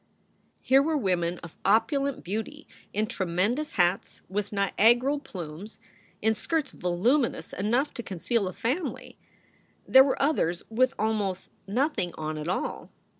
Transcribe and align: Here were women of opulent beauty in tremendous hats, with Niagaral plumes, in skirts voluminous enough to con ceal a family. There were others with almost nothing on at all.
Here 0.61 0.81
were 0.81 0.97
women 0.97 1.37
of 1.43 1.55
opulent 1.63 2.23
beauty 2.23 2.65
in 2.91 3.05
tremendous 3.05 3.73
hats, 3.73 4.23
with 4.27 4.49
Niagaral 4.51 5.23
plumes, 5.23 5.77
in 6.23 6.33
skirts 6.33 6.71
voluminous 6.71 7.53
enough 7.53 7.93
to 7.93 8.01
con 8.01 8.17
ceal 8.17 8.47
a 8.49 8.53
family. 8.53 9.19
There 9.87 10.03
were 10.03 10.19
others 10.19 10.63
with 10.71 10.95
almost 10.97 11.49
nothing 11.67 12.15
on 12.17 12.39
at 12.39 12.47
all. 12.47 12.89